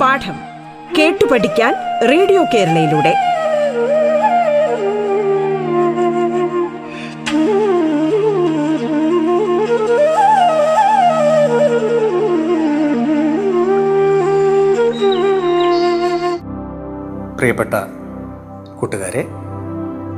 പാഠം 0.00 0.36
കേട്ടു 0.98 1.24
പഠിക്കാൻ 1.26 1.74
റേഡിയോ 2.08 2.44
കേരളയിലൂടെ. 2.44 3.12
പ്രിയപ്പെട്ട 17.38 17.74
കൂട്ടുകാരെ 18.80 19.24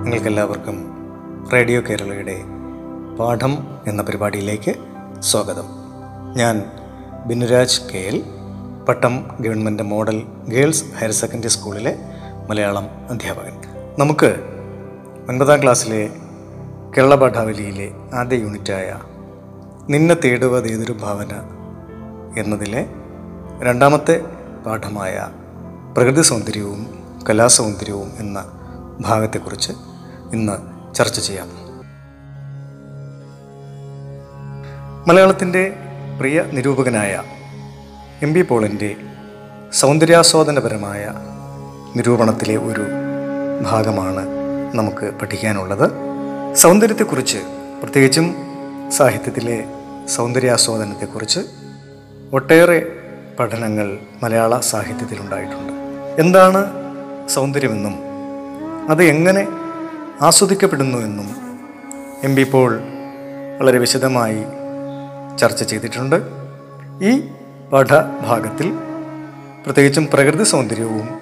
നിങ്ങൾക്കെല്ലാവർക്കും 0.03 0.92
റേഡിയോ 1.53 1.80
കേരളയുടെ 1.80 2.37
പാഠം 3.16 3.82
എന്ന 3.86 4.03
പരിപാടിയിലേക്ക് 4.03 4.75
സ്വാഗതം. 5.21 5.67
ഞാൻ 6.36 6.64
Binuraj 7.27 7.81
K 7.81 7.99
L 7.99 8.25
Pattom 8.89 9.27
government 9.40 9.82
model 9.82 10.22
girls 10.49 10.85
higher 10.94 11.11
secondary 11.11 11.49
സ്കൂളിലെ 11.49 11.99
മലയാളം 12.50 12.86
അധ്യാപകൻ. 13.11 13.53
നമുക്ക് 13.99 14.30
ഒൻപതാം 15.29 15.63
ക്ലാസ്സിലെ 15.63 16.11
കേരള 16.96 17.14
പാഠാവലിയിലെ 17.14 17.93
ആദ്യ 18.14 18.36
യൂണിറ്റായ 18.36 19.00
നിന്നെ 19.89 20.14
തേടുവതേതൊരു 20.14 20.93
ഭാവന 20.93 21.32
എന്നതിലെ 22.41 22.86
രണ്ടാമത്തെ 23.61 24.21
പാഠമായ 24.66 25.29
പ്രകൃതി 25.96 26.22
സൗന്ദര്യവും 26.22 26.86
കലാസൗന്ദര്യവും 27.30 28.13
എന്ന 28.19 28.39
ഭാഗത്തെക്കുറിച്ച് 29.00 29.72
ഇന്ന് 30.32 30.71
ചർച്ച 30.95 31.21
ചെയ്യാം. 31.21 31.49
മലയാളത്തിന്റെ 35.09 35.77
പ്രിയ 36.19 36.44
നിരൂപകനായ 36.53 37.22
എം 38.22 38.33
ബി 38.33 38.42
പോളിന്റെ 38.42 38.97
സൗന്ദര്യാസ്വാദനപരമായ 39.72 41.12
നിരൂപണത്തിലെ 41.97 42.56
ഒരു 42.56 42.84
ഭാഗമാണ് 43.62 44.27
നമുക്ക് 44.75 45.11
പഠിക്കാനുള്ളത്. 45.22 45.91
സൗന്ദര്യത്തെക്കുറിച്ച് 46.55 47.38
പ്രത്യേകിച്ചും 47.83 48.36
സാഹിത്യത്തിലെ 48.91 49.64
സൗന്ദര്യാസ്വാദനത്തെക്കുറിച്ച് 50.06 51.41
ഒട്ടേറെ 52.33 52.86
പഠനങ്ങൾ 53.41 53.98
മലയാള 54.22 54.61
സാഹിത്യത്തിലുണ്ടായിട്ടുണ്ട്. 54.61 55.72
എന്താണ് 56.20 56.64
സൗന്ദര്യമെന്നും 57.28 57.94
അത് 58.91 59.03
എങ്ങനെ 59.05 59.47
ആസ്വദിക്കപ്പെടുന്നു 60.23 60.98
എന്നും 60.98 61.37
എം 62.25 62.34
ബി 62.34 62.51
പോൾ 62.51 62.81
വളരെ 63.61 63.78
വിശദമായി 63.78 64.45
ചർച്ച 65.39 65.62
ചെയ്തിട്ടുണ്ട്. 65.62 66.17
ഈ 67.03 67.20
പാഠഭാഗത്തിൽ 67.73 68.78
പ്രത്യേകിച്ചും 69.65 70.09
പ്രകൃതി 70.12 70.45
സൗന്ദര്യവും 70.45 71.20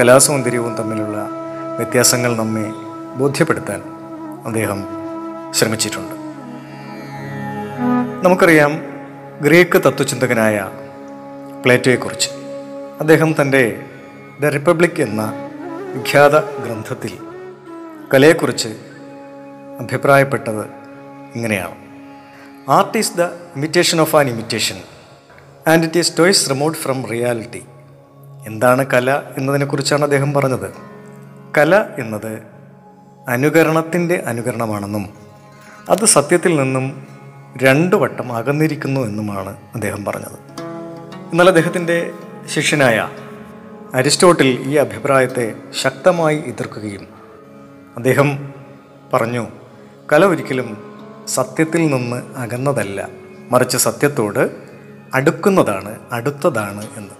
കലാസൗന്ദര്യവും 0.00 0.74
തമ്മിലുള്ള 0.74 1.28
വ്യത്യാസങ്ങൾ 1.76 2.36
നമ്മെ 2.36 2.72
ബോധ്യപ്പെടുത്താൻ 3.16 3.82
അദ്ദേഹം 4.46 4.86
ശ്രമിച്ചിട്ടുണ്ട്. 5.54 6.14
നമുക്കറിയാം 8.24 8.82
ഗ്രീക്ക് 9.42 9.78
തത്വചിന്തകനായ 9.78 10.70
പ്ലേറ്റോയെക്കുറിച്ച്. 11.62 12.28
അദ്ദേഹം 13.00 13.34
തന്റെ 13.40 13.82
ദ 14.40 14.46
റിപ്പബ്ലിക് 14.46 15.02
എന്ന 15.02 15.32
വിഖ്യാത 15.94 16.38
ഗ്രന്ഥത്തിൽ 16.38 17.25
കലയെക്കുറിച്ച് 18.14 18.68
അഭിപ്രായപ്പെട്ടത് 19.80 20.66
ഇങ്ങനെയാണ്. 21.34 21.74
Art 22.70 22.98
is 22.98 23.16
the 23.16 23.22
imitation 23.22 24.00
of 24.00 24.16
an 24.16 24.28
imitation 24.28 24.76
and 25.66 25.84
it 25.84 25.98
is 25.98 26.18
toys 26.18 26.50
remote 26.50 26.78
from 26.78 27.06
reality 27.06 27.64
എന്താണ് 28.46 28.86
കല 28.86 29.22
എന്നതിനെക്കുറിച്ചാണ് 29.36 30.02
അദ്ദേഹം 30.02 30.32
പറഞ്ഞത്? 30.32 30.74
കല 31.58 31.84
എന്നത് 31.98 32.42
അനുകരണത്തിന്റെ 33.28 34.22
അനുകരണമാണെന്നും 34.26 35.14
അത് 35.88 36.04
സത്യത്തിൽ 36.04 36.56
നിന്നും 36.56 37.06
രണ്ടു 37.62 37.96
വട്ടം 37.96 38.32
അകന്നിരിക്കുന്നു 38.32 39.00
എന്നുമാണ് 39.00 39.56
അദ്ദേഹം 39.74 40.04
പറഞ്ഞത്. 40.04 40.38
എന്നാൽ 41.30 41.48
അദ്ദേഹത്തിന്റെ 41.48 42.10
ശിഷ്യനായ 42.46 43.08
അരിസ്റ്റോട്ടിൽ 43.94 44.46
ഈ 44.46 44.76
അഭിപ്രായത്തെ 44.76 45.54
ശക്തമായി 45.70 46.42
എതിർക്കുകയും 46.46 47.15
അദ്ദേഹം 47.96 48.54
പറഞ്ഞു 49.12 49.46
കല 50.12 50.24
ഒരിക്കലും 50.24 50.94
സത്യത്തിൽ 51.28 51.86
നിന്ന് 51.86 52.22
അകന്നതല്ല. 52.36 53.08
മറിച്ച് 53.50 53.76
സത്യത്തോട് 53.76 54.50
അടുക്കുന്നതാണ് 55.14 55.98
അടുത്തതാണ് 56.12 56.86
എന്ന്. 56.96 57.14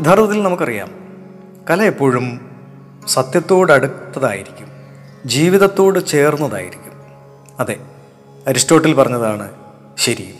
യഥാർത്ഥത്തിൽ 0.00 0.42
നമുക്കറിയാം 0.42 0.94
കല 1.70 1.82
എപ്പോഴും 1.82 2.50
സത്യത്തോട് 3.08 3.72
അടുത്തതായിരിക്കും 3.72 4.66
ജീവിതത്തോട് 5.26 6.06
ചേർന്നതായിരിക്കും. 6.06 6.92
അതെ 7.60 7.76
അരിസ്റ്റോട്ടിൽ 8.46 8.94
പറഞ്ഞതാണ് 8.94 9.52
ശരി 9.98 10.34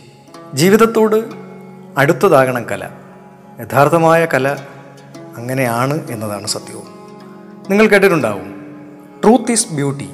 ജീവിതത്തോട് 0.53 1.23
അടുത്തതാകണം 1.97 2.69
കല. 2.69 2.89
യഥാർത്ഥമായ 3.59 4.25
കല 4.25 4.57
അങ്ങനെയാണ് 5.37 6.11
എന്നതാണ് 6.11 6.47
സത്യവും. 6.47 6.87
നിങ്ങൾ 7.69 7.87
കേട്ടിട്ടുണ്ടാവും 7.87 8.56
truth 9.23 9.51
is 9.51 9.73
beauty 9.73 10.09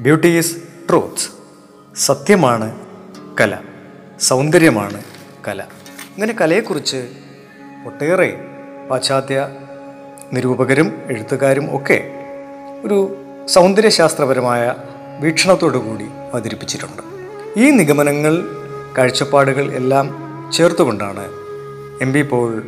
beauty 0.00 0.28
is 0.28 0.56
truth 0.90 1.24
സത്യമാണ് 1.96 2.86
കല. 3.40 3.58
സൗന്ദര്യമാണ് 4.20 5.02
കല. 5.48 5.62
ഇങ്ങനെ 6.14 6.32
കലയെക്കുറിച്ച് 6.40 7.08
ഒട്ടേറെ 7.86 8.40
പാശ്ചാത്യ 8.90 9.48
നിരൂപകരും 10.32 11.02
എഴുത്തുകാരും 11.10 11.76
ഒക്കെ 11.76 11.98
ഒരു 12.84 13.16
സൗന്ദര്യശാസ്ത്രപരമായ 13.48 14.74
വീക്ഷണത്തോടു 15.20 15.78
കൂടി 15.78 16.04
അവതരിപ്പിച്ചിട്ടുണ്ട്. 16.04 17.02
ഈ 17.56 17.70
നിഗമനങ്ങൾ 17.70 18.44
കാഴ്ചപ്പാടുകൾ 18.98 19.72
എല്ലാം 19.72 20.06
ചേർത്തുകൊണ്ടാണ് 20.52 21.24
എം 22.02 22.12
ബി 22.12 22.22
പോൾ 22.22 22.62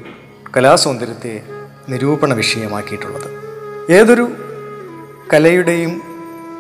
കലാസൗന്ദര്യത്തെ 0.57 1.43
നിരൂപണ 1.89 2.35
വിഷയമാക്കിയിട്ടുള്ളത്. 2.35 3.31
ഏതൊരു 3.93 4.44
കലയുടെയും 5.33 6.03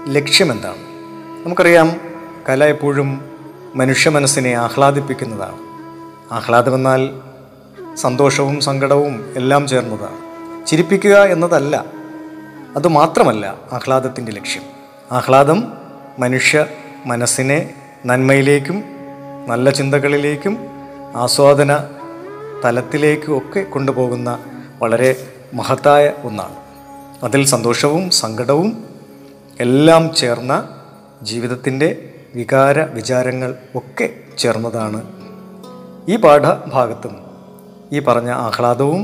ലക്ഷ്യമെന്താണ്? 0.09 0.79
നമുക്കറിയാം 1.45 2.01
കല 2.49 2.65
എപ്പോഴും 2.65 3.31
മനുഷ്യ 3.75 4.11
മനസ്സിനെ 4.11 4.53
ആഹ്ലാദിപ്പിക്കുന്നതാണ്. 4.55 5.59
ആഹ്ലാദമെന്നാൽ 6.33 7.09
സന്തോഷവും 7.95 8.61
സങ്കടവും 8.61 9.33
എല്ലാം 9.37 9.69
ചേർന്നതാണ്. 9.69 10.67
ചിരിപ്പിക്കുക 10.67 11.25
എന്നതല്ല 11.25 11.85
അതുമാത്രമല്ല 12.77 13.59
ആഹ്ലാദത്തിന്റെ 13.73 14.33
ലക്ഷ്യം. 14.33 14.63
ആഹ്ലാദം 15.13 15.73
മനുഷ്യ 16.19 16.67
മനസ്സിനെ 17.07 17.75
നന്മയിലേക്കും 18.07 18.85
നല്ല 19.47 19.71
ചിന്തകളിലേക്കും 19.71 20.59
ആസ്വാദന 21.17 21.79
തലത്തിലേക്കും 22.65 23.39
ഒക്കെ 23.39 23.61
കൊണ്ടുപോകുന്ന 23.61 24.39
വളരെ 24.83 25.33
മഹത്തായ 25.55 26.13
ഒന്നാണ്. 26.25 26.64
അതിൽ 27.23 27.45
സന്തോഷവും 27.45 28.11
സങ്കടവും 28.11 28.71
എല്ലാം 29.61 30.15
ചേർന്ന 30.15 30.53
ജീവിതത്തിന്റെ 31.23 32.13
വികാര 32.35 32.83
വിചാരങ്ങൾ 32.83 33.55
ഒക്കെ 33.75 34.15
ചേർന്നതാണ് 34.39 35.01
ഈ 36.09 36.17
പാഠഭാഗത്തും 36.17 37.15
ഈ 37.93 37.99
പറഞ്ഞ 37.99 38.31
ആഹ്ലാദവും 38.31 39.03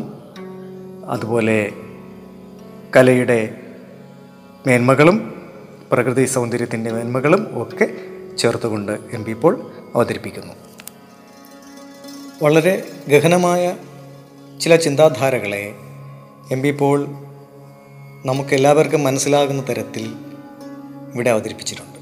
അതുപോലെ 1.08 1.72
കലയുടെ 2.96 3.56
മേന്മകളും 4.66 5.34
പ്രകൃതി 5.92 6.24
സൗന്ദര്യത്തിന്റെ 6.24 6.92
മേന്മകളും 6.92 7.62
ഒക്കെ 7.62 7.86
ചേർത്തുകൊണ്ട് 8.38 8.92
എം 9.12 9.24
പി 9.24 9.30
ഇപ്പോൾ 9.30 9.72
അവതരിപ്പിക്കുന്നു. 9.94 10.52
വളരെ 12.42 12.88
ഗഹനമായ 13.08 13.76
ചില 14.60 14.76
ചിന്താധാരകളെ 14.76 15.74
എം 16.50 16.62
പി 16.62 16.70
പോൾ 16.70 17.06
നമുക്കെല്ലാവർക്കും 18.24 19.04
മനസ്സിലാകുന്ന 19.04 19.68
തരത്തിൽ 19.68 20.12
ഇവിടെ 21.14 21.30
അവതരിപ്പിച്ചിട്ടുണ്ട്. 21.30 21.98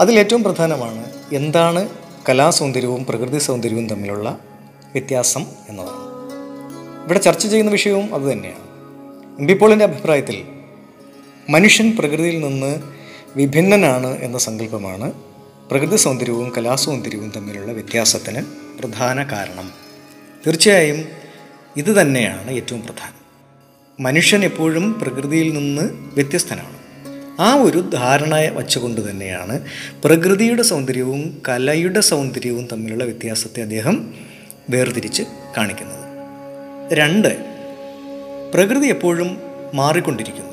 അതിലേറ്റവും 0.00 0.42
പ്രധാനമാണ് 0.42 1.12
എന്താണ് 1.32 1.88
കലാസൗന്ദര്യവും 2.28 3.06
പ്രകൃതി 3.06 3.38
സൗന്ദര്യവും 3.38 3.88
തമ്മിലുള്ള 3.88 4.38
വ്യത്യാസം 4.92 5.44
എന്നതാണ്. 5.68 6.06
ഇവിടെ 7.04 7.18
ചർച്ച 7.18 7.46
ചെയ്യുന്ന 7.46 7.72
വിഷയവും 7.72 8.14
അതുതന്നെയാണ് 8.14 8.66
എം 9.40 9.58
പോളിന്റെ 9.58 9.84
അഭിപ്രായത്തിൽ 9.84 10.44
മനുഷ്യൻ 11.50 11.96
പ്രകൃതിയിൽ 11.96 12.40
നിന്ന് 12.40 12.80
വിഭിന്നനാണ് 13.36 14.18
എന്ന 14.18 14.38
സങ്കല്പമാണ് 14.38 15.12
പ്രകൃതി 15.70 15.96
സൗന്ദര്യവും 15.96 16.52
കലാസൗന്ദര്യവും 16.56 17.30
തമ്മിലുള്ള 17.36 17.72
വ്യത്യാസത്തിന് 17.72 18.42
പ്രധാന 18.78 19.22
കാരണം. 19.22 19.72
തീർച്ചയായും 20.46 21.08
ഇത് 21.76 22.00
തന്നെയാണ് 22.00 22.50
ഏറ്റവും 22.50 22.82
പ്രധാനം. 22.82 23.15
മനുഷ്യൻ 24.00 24.44
എപ്പോഴും 24.44 25.00
പ്രകൃതിയിൽ 25.00 25.52
നിന്ന് 25.52 25.82
വ്യത്യസ്തനാണ്. 25.92 26.76
ആ 27.40 27.54
ഒരു 27.54 27.90
ധാരണ 27.92 28.34
വച്ചുകൊണ്ട് 28.34 29.10
തന്നെയാണ് 29.10 29.64
പ്രകൃതിയുടെ 30.04 30.62
സൗന്ദര്യവും 30.62 31.42
കലയുടെ 31.48 32.00
സൗന്ദര്യവും 32.00 32.68
തമ്മിലുള്ള 32.72 33.04
വ്യത്യാസത്തെ 33.04 33.62
അദ്ദേഹം 33.62 34.14
വേർതിരിച്ച് 34.70 35.22
കാണിക്കുന്നത്. 35.56 36.06
രണ്ട് 36.92 37.44
പ്രകൃതി 38.54 38.86
എപ്പോഴും 38.86 39.40
മാറിക്കൊണ്ടിരിക്കുന്നു. 39.74 40.52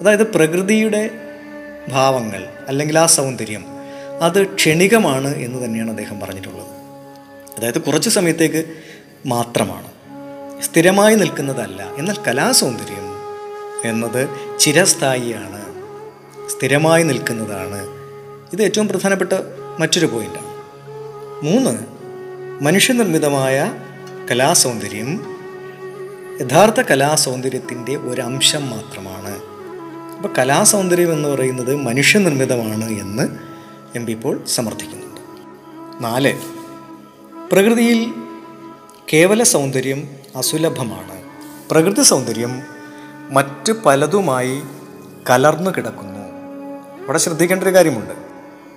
അതായത് 0.00 0.32
പ്രകൃതിയുടെ 0.32 1.10
ഭാവങ്ങൾ 1.88 2.48
അല്ലെങ്കിൽ 2.68 2.98
ആ 2.98 3.06
സൗന്ദര്യം 3.06 3.64
അത് 4.20 4.54
ക്ഷണികമാണ് 4.54 5.36
എന്ന് 5.36 5.64
തന്നെയാണ് 5.64 5.90
അദ്ദേഹം 5.90 6.20
പറഞ്ഞിട്ടുള്ളത്. 6.20 6.66
അതായത് 7.58 7.80
കുറച്ച് 7.80 8.10
സമയത്തേക്ക് 8.10 8.64
മാത്രമാണ്. 9.26 9.97
സ്ഥിരമായി 10.62 11.14
നിൽക്കുന്നതല്ല. 11.14 11.82
എന്നാൽ 11.82 12.16
കലാസൗന്ദര്യം 12.28 13.08
എന്നത് 13.84 14.28
ചിരസ്ഥായിയാണ്. 14.58 15.64
സ്ഥിരമായി 16.50 17.02
നിൽക്കുന്നതാണ്. 17.02 17.88
ഇത് 18.52 18.62
ഏറ്റവും 18.62 18.88
പ്രധാനപ്പെട്ട 18.88 19.32
മറ്റൊരു 19.78 20.06
പോയിന്റാണ് 20.06 20.46
മൂന്ന് 21.44 21.78
മനുഷ്യനിർമ്മിതമായ 22.64 23.72
കലാസൗന്ദര്യം 24.30 25.36
യഥാർത്ഥ 26.40 26.80
കലാസൗന്ദര്യത്തിന്റെ 26.80 27.96
ഒരംശം 27.96 28.70
മാത്രമാണ്. 28.70 29.40
അപ്പോൾ 30.16 30.28
കലാസൗന്ദര്യം 30.38 31.12
എന്ന് 31.12 31.28
പറയുന്നത് 31.28 31.76
മനുഷ്യനിർമ്മിതമാണ് 31.76 32.90
എന്ന് 32.90 33.28
എം 33.98 34.06
പി 34.06 34.12
ഇപ്പോൾ 34.12 34.44
സമർത്ഥിക്കുന്നുണ്ട്. 34.46 35.20
നാല് 36.04 36.38
പ്രകൃതിയിൽ 37.52 38.12
കേവല 39.12 39.42
സൗന്ദര്യം 39.42 40.17
അസുലഭമാണ്. 40.38 41.22
പ്രകൃതി 41.70 42.02
സൗന്ദര്യം 42.02 42.62
മറ്റ് 43.30 43.72
പലതുമായി 43.72 44.62
കലർന്നു 45.30 45.70
കിടക്കുന്നു. 45.70 46.18
അവിടെ 47.04 47.18
ശ്രദ്ധിക്കേണ്ട 47.18 47.62
ഒരു 47.62 47.74
കാര്യമുണ്ട്. 47.74 48.14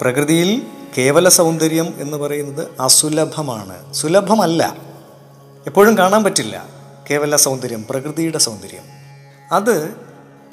പ്രകൃതിയിൽ 0.01 0.67
കേവല 0.97 1.29
സൗന്ദര്യം 1.29 1.93
എന്ന് 1.97 2.17
പറയുന്നത് 2.17 2.67
അസുലഭമാണ്. 2.79 3.93
സുലഭമല്ല. 3.93 4.77
എപ്പോഴും 5.67 5.97
കാണാൻ 5.97 6.23
പറ്റില്ല 6.23 6.65
കേവല 7.11 7.35
സൗന്ദര്യം 7.35 7.85
പ്രകൃതിയുടെ 7.89 8.37
സൗന്ദര്യം. 8.37 8.83
അത് 9.51 9.95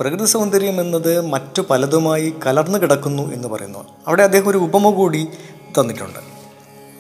പ്രകൃതി 0.01 0.25
സൗന്ദര്യം 0.25 0.81
എന്നത് 0.81 1.21
മറ്റു 1.21 1.63
പലതുമായി 1.71 2.35
കലർന്നു 2.47 2.79
കിടക്കുന്നു 2.79 3.33
എന്ന് 3.33 3.49
പറയുന്നു. 3.49 3.85
അവിടെ 4.07 4.23
അദ്ദേഹം 4.23 4.49
ഒരു 4.49 4.59
ഉപമ 4.59 4.91
കൂടി 4.91 5.29
തന്നിട്ടുണ്ട്. 5.81 6.19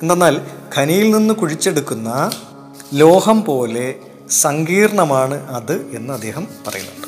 എന്തെന്നാൽ 0.03 0.41
ഖനിയിൽ 0.77 1.11
നിന്ന് 1.11 1.35
കുഴിച്ചെടുക്കുന്ന 1.35 2.31
ലോഹം 2.95 3.45
പോലെ 3.45 3.95
സങ്കീർണമാണ് 4.31 5.51
അത് 5.51 5.73
എന്ന് 5.73 6.13
അദ്ദേഹം 6.13 6.49
പറയുന്നുണ്ട്. 6.67 7.07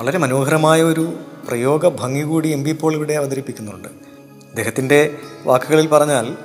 വളരെ 0.00 0.18
മനോഹരമായ 0.18 0.82
ഒരു 0.82 1.12
പ്രയോഗ 1.48 1.88
ഭംഗി 1.88 2.22
കൂടി 2.22 2.48
എം 2.48 2.64
പി 2.64 2.72
പോൾ 2.72 2.94
ഇവിടെ 2.94 3.12
അവതരിപ്പിക്കുന്നുണ്ട്. 3.12 3.88
അദ്ദേഹത്തിന്റെ 4.48 5.14
വാക്കുകളിൽ 5.44 5.88
പറഞ്ഞാൽ 5.88 6.36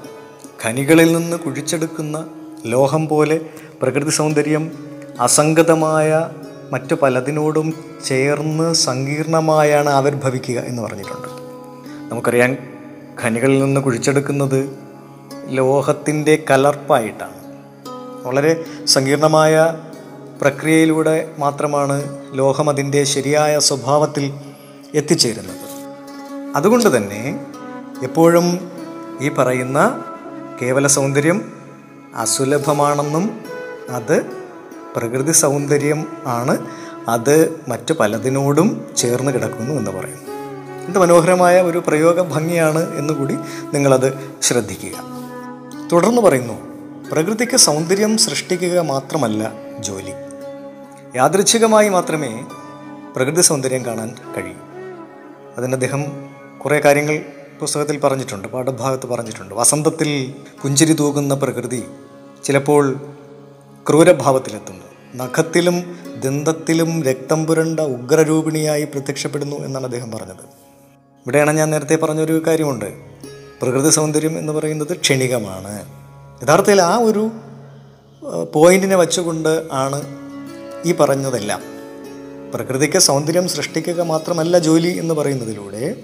ഖനികളിൽ 0.65 1.13
നിന്ന് 1.13 1.37
കുഴിച്ചെടുക്കുന്ന 1.37 2.27
ലോഹം 2.65 3.07
പോലെ 3.07 3.39
പ്രകൃതി 3.81 4.09
സൗന്ദര്യം 4.09 4.71
അസംഗതമായ 5.19 6.29
മറ്റു 6.71 6.95
പലതിനോടും 6.95 7.73
ചേർന്ന് 8.05 8.73
സങ്കീർണമായാണ് 8.73 9.89
ആവിർഭവിക്കുക 9.89 10.59
എന്ന് 10.59 10.81
പറഞ്ഞിട്ടുണ്ട്. 10.81 11.27
നമുക്കറിയാം 12.11 12.57
ഖനികളിൽ 13.23 13.63
നിന്ന് 13.63 13.81
കുഴിച്ചെടുക്കുന്നത് 13.81 14.79
ലോഹത്തിന്റെ 15.47 16.43
കലർപ്പായിട്ടാണ്. 16.51 17.46
വളരെ 18.27 18.65
സങ്കീർണമായ 18.85 19.77
പ്രക്രിയയിലൂടെ 20.41 21.31
മാത്രമാണ് 21.39 22.25
ലോഹം 22.33 22.69
അതിന്റെ 22.69 23.03
ശരിയായ 23.03 23.59
സ്വഭാവത്തിൽ 23.59 24.33
എത്തിച്ചേരുന്നത്. 24.95 25.67
അതുകൊണ്ട് 26.55 26.97
തന്നെ 26.97 27.45
എപ്പോഴും 28.03 28.71
ഈ 29.21 29.29
പറയുന്ന 29.29 30.03
കേവല 30.61 30.87
സൗന്ദര്യം 30.87 31.51
അസുലഭമാണെന്നും 32.15 33.39
അത് 33.89 34.25
പ്രകൃതി 34.95 35.31
സൗന്ദര്യം 35.31 36.07
ആണ് 36.25 36.67
അത് 37.07 37.61
മറ്റു 37.67 37.93
പലതിനോടും 37.93 38.87
ചേർന്ന് 38.97 39.31
കിടക്കുന്നു 39.31 39.73
എന്ന് 39.73 39.91
പറയുന്നു. 39.91 40.31
എന്ത് 40.85 40.99
മനോഹരമായ 40.99 41.61
ഒരു 41.61 41.83
പ്രയോഗ 41.87 42.21
ഭംഗിയാണ് 42.21 42.97
എന്നുകൂടി 42.97 43.35
നിങ്ങളത് 43.73 44.37
ശ്രദ്ധിക്കുക. 44.41 44.95
തുടർന്ന് 45.93 46.21
പറയുന്നു 46.21 46.66
പ്രകൃതിക്ക് 47.11 47.57
സൗന്ദര്യം 47.57 48.17
സൃഷ്ടിക്കുക 48.17 48.79
മാത്രമല്ല 48.79 49.51
ജോലി. 49.79 50.11
യാദൃച്ഛികമായി 51.15 51.89
മാത്രമേ 51.89 52.45
പ്രകൃതി 53.15 53.41
സൗന്ദര്യം 53.41 53.85
കാണാൻ 53.85 54.15
കഴിയൂ. 54.37 54.55
അതിന് 55.57 55.73
അദ്ദേഹം 55.73 56.03
കുറേ 56.65 56.79
കാര്യങ്ങൾ 56.79 57.21
പുസ്തകത്തിൽ 57.59 57.99
പറഞ്ഞിട്ടുണ്ട് 57.99 58.47
പാഠഭാഗത്ത് 58.47 59.07
പറഞ്ഞിട്ടുണ്ട്. 59.07 59.55
വസന്തത്തിൽ 59.55 60.33
പുഞ്ചിരി 60.61 60.93
തൂകുന്ന 60.93 61.33
പ്രകൃതി 61.33 61.83
ചിലപ്പോൾ 62.43 62.95
ക്രൂരഭാവത്തിലെത്തുന്നു. 63.89 64.85
നഖത്തിലും 65.15 65.99
ദന്തത്തിലും 66.19 67.03
രക്തം 67.03 67.45
പുരണ്ട 67.45 67.79
ഉഗ്രരൂപിണിയായി 67.79 68.83
പ്രത്യക്ഷപ്പെടുന്നു 68.83 69.55
എന്നാണ് 69.55 69.85
അദ്ദേഹം 69.85 70.11
പറഞ്ഞത്. 70.11 70.43
ഇവിടെയാണ് 71.25 71.51
ഞാൻ 71.51 71.69
നേരത്തെ 71.69 71.95
പറഞ്ഞൊരു 71.95 72.43
കാര്യമുണ്ട്. 72.47 72.93
പ്രകൃതി 73.61 73.89
സൗന്ദര്യം 73.89 74.37
എന്ന് 74.37 74.53
പറയുന്നത് 74.53 74.97
ക്ഷണികമാണ്. 74.97 76.06
യഥാർത്ഥത്തിൽ 76.43 76.81
ആ 76.81 76.97
ഒരു 76.97 77.29
പോയിന്റിനെ 78.53 78.95
വച്ചുകൊണ്ട് 78.95 79.67
ആണ് 79.71 79.99
ഈ 80.85 80.91
പറഞ്ഞതെല്ലാം. 80.93 81.61
പ്രകൃതിക്ക് 82.53 82.99
സൗന്ദര്യം 82.99 83.47
സൃഷ്ടിക്കുക 83.47 84.01
മാത്രമല്ല 84.01 84.59
ജോലി 84.59 84.97
എന്ന് 84.97 85.13
പറയുന്നതിലൂടെ 85.13 85.95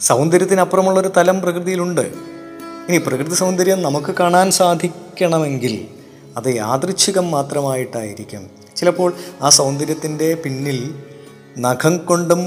സൗന്ദര്യത്തിനപ്പുറമുള്ളൊരു 0.00 1.10
തലം 1.16 1.40
പ്രകൃതിയിലുണ്ട്. 1.40 2.00
ഇനി 2.88 2.98
പ്രകൃതി 2.98 3.34
സൗന്ദര്യം 3.34 3.82
നമുക്ക് 3.82 4.14
കാണാൻ 4.20 4.50
സാധിക്കണമെങ്കിൽ 4.50 5.86
അത് 6.36 6.48
യാദൃച്ഛികം 6.56 7.30
മാത്രമായിട്ടായിരിക്കും. 7.30 8.50
ചിലപ്പോൾ 8.76 9.12
ആ 9.42 9.48
സൗന്ദര്യത്തിന്റെ 9.48 10.34
പിന്നിൽ 10.34 10.94
നഖം 11.58 11.96
കൊണ്ടും 11.98 12.40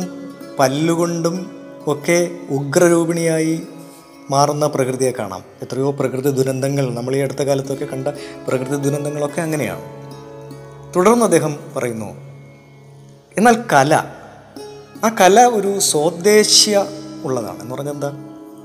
പല്ലുകൊണ്ടും 0.59 1.35
ഒക്കെ 1.87 2.29
ഉഗ്രരൂപിണിയായി 2.49 3.61
മാറുന്ന 4.29 4.67
പ്രകൃതിയെ 4.67 5.11
കാണാം. 5.11 5.43
എത്രയോ 5.61 5.91
പ്രകൃതി 5.91 6.29
ദുരന്തങ്ങൾ 6.29 6.93
നമ്മൾ 6.93 7.15
ഈ 7.15 7.19
അടുത്ത 7.19 7.37
കാലത്തൊക്കെ 7.37 7.85
കണ്ട 7.85 8.07
പ്രകൃതി 8.47 8.75
ദുരന്തങ്ങളൊക്കെ 8.75 9.41
അങ്ങനെയാണ്. 9.41 9.95
തുടർന്ന് 10.95 11.25
അദ്ദേഹം 11.25 11.59
പറയുന്നു 11.75 12.05
എന്നാൽ 13.37 13.63
കല 13.73 14.03
ആ 15.03 15.15
കല 15.21 15.45
ഒരു 15.45 15.79
സ്വദേശീയ 15.79 16.83
ഉള്ളതാണ്. 17.23 17.61
എന്ന് 17.61 17.75
പറഞ്ഞാൽ 17.75 17.93
എന്താ? 17.93 18.13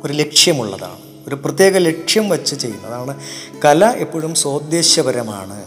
ഒരു 0.05 0.13
ലക്ഷ്യമുള്ളതാണ്. 0.13 0.99
ഒരു 1.29 1.35
പ്രത്യേക 1.35 1.77
ലക്ഷ്യം 1.77 2.29
വച്ച് 2.29 2.55
ചെയ്യുന്നതാണ്. 2.57 3.21
കല 3.65 3.87
എപ്പോഴും 3.87 4.35
സ്വദേശ്യപരമാണ് 4.35 5.65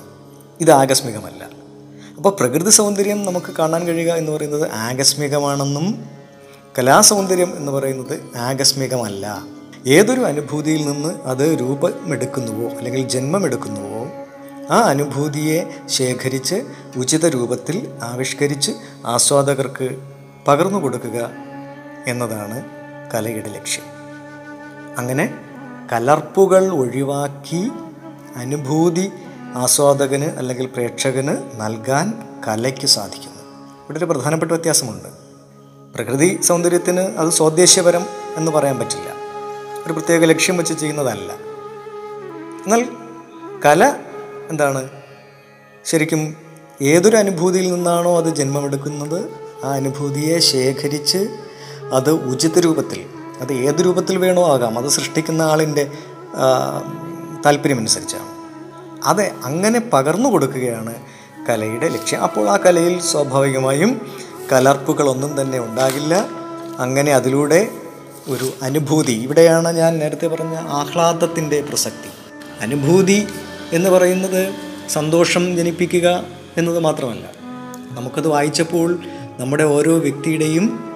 ഇത് 0.62 0.72
ആകസ്മികമല്ല. 0.72 1.50
അപ്പോൾ 2.18 2.30
പ്രകൃതി 2.30 2.70
സൗന്ദര്യം 2.70 3.26
നമുക്ക് 3.26 3.52
കാണാൻ 3.60 3.86
കഴിയുക 3.86 4.14
എന്ന് 4.14 4.32
പറയുന്നത് 4.32 4.72
ആകസ്മികമാണെന്നും 4.72 6.06
കലാസൗന്ദര്യം 6.78 7.58
എന്ന് 7.58 7.72
പറയുന്നത് 7.72 8.38
ആകസ്മികമല്ല. 8.38 9.46
ഏതൊരു 9.88 10.22
അനുഭൂതിയിൽ 10.22 10.86
നിന്ന് 10.88 11.10
അത് 11.24 11.58
രൂപമെടുക്കുന്നുവോ 11.60 12.70
അല്ലെങ്കിൽ 12.70 13.08
ജന്മമെടുക്കുന്നുവോ 13.08 14.08
ആ 14.72 14.80
അനുഭൂതിയെ 14.82 15.72
ശേഖരിച്ച് 15.86 16.64
ഉചിത 16.98 17.28
രൂപത്തിൽ 17.28 17.92
ആവിഷ്കരിച്ച് 18.04 18.72
ആസ്വാദകർക്ക് 19.06 19.98
പകർന്നു 20.48 20.80
കൊടുക്കുക 20.80 21.30
എന്നതാണ് 22.08 22.64
കലയുടെ 23.14 23.50
ലക്ഷ്യം. 23.50 23.84
അങ്ങനെ 24.98 25.34
കലർപ്പുകൾ 25.92 26.74
ഒഴിവാക്കി 26.74 27.72
അനുഭൂതി 28.36 29.12
ആസ്വാദകന് 29.56 30.26
അല്ലെങ്കിൽ 30.26 30.66
പ്രേക്ഷകന് 30.66 31.38
നൽകാൻ 31.56 32.14
കലയ്ക്ക് 32.48 32.88
സാധിക്കുന്നു. 32.88 33.44
ഇവിടെ 33.84 33.98
ഒരു 33.98 34.06
പ്രധാനപ്പെട്ട 34.06 34.52
വ്യത്യാസമുണ്ട്. 34.52 35.10
പ്രകൃതി 35.96 36.40
സൗന്ദര്യത്തിന് 36.42 37.00
അത് 37.00 37.30
സ്വദേശപരം 37.30 38.06
എന്ന് 38.38 38.52
പറയാൻ 38.52 38.80
പറ്റില്ല. 38.80 39.13
ഒരു 39.88 39.94
പ്രത്യേക 39.94 40.24
ലക്ഷ്യം 40.24 40.58
വെച്ച് 40.58 40.74
ചെയ്യുന്നതല്ല. 40.74 41.32
എന്നാൽ 42.64 42.88
കല 43.66 43.96
എന്താണ്? 44.50 44.90
ശരിക്കും 45.86 46.36
ഏതൊരു 46.82 47.18
അനുഭൂതിയിൽ 47.18 47.72
നിന്നാണോ 47.72 48.18
അത് 48.18 48.30
ജന്മമെടുക്കുന്നത്? 48.36 49.20
ആ 49.66 49.70
അനുഭൂതിയെ 49.74 50.40
ശേഖരിച്ച് 50.40 51.22
അത് 51.94 52.12
ഉചിത 52.12 52.60
രൂപത്തിൽ 52.60 53.06
അത് 53.42 53.54
ഏത് 53.54 53.82
രൂപത്തിൽ 53.86 54.18
വേണോ 54.18 54.44
ആകാം 54.54 54.80
അത് 54.80 54.88
സൃഷ്ടിക്കുന്ന 54.88 55.42
ആളിന്റെ 55.42 55.92
താല്പര്യമനുസരിച്ചാണ്. 57.46 58.30
അത് 59.04 59.22
അങ്ങനെ 59.22 59.80
പകർന്നു 59.94 60.30
കൊടുക്കുകയാണ് 60.30 60.96
കലയുടെ 61.50 61.88
ലക്ഷ്യം. 61.88 62.22
അപ്പോൾ 62.22 62.50
ആ 62.50 62.58
കലയിൽ 62.58 63.02
സ്വാഭാവികമായും 63.02 64.02
കലർപ്പുകളൊന്നും 64.52 65.42
തന്നെ 65.42 65.60
ഉണ്ടാകില്ല. 65.60 66.28
അങ്ങനെ 66.80 67.12
അതിലൂടെ 67.14 67.60
ഒരു 68.28 68.54
അനുഭൂതി. 68.62 69.12
ഇവിടെയാണ് 69.12 69.78
ഞാൻ 69.78 70.00
നേരത്തെ 70.00 70.28
പറഞ്ഞ 70.28 70.56
ആഹ്ലാദത്തിന്റെ 70.56 71.62
പ്രസക്തി. 71.62 72.10
അനുഭൂതി 72.62 73.28
എന്ന് 73.74 73.90
പറയുന്നത് 73.90 74.56
സന്തോഷം 74.90 75.56
ജനിപ്പിക്കുക 75.58 76.24
എന്നത് 76.58 76.80
മാത്രമല്ല. 76.80 77.26
നമുക്കത് 77.92 78.28
വായിച്ചപ്പോൾ 78.28 79.00
നമ്മുടെ 79.40 79.64
ഓരോ 79.64 79.98
വ്യക്തിയുടെയും 79.98 80.96